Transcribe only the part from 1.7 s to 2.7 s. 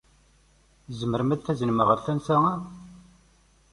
ɣer tansa-a?